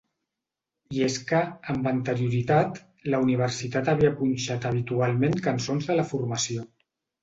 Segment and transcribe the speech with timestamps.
[0.95, 1.41] I és que,
[1.73, 2.81] amb anterioritat,
[3.17, 6.71] la universitat havia punxat habitualment cançons de la formació.